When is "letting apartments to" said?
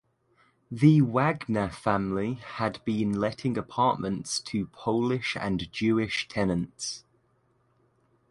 3.19-4.65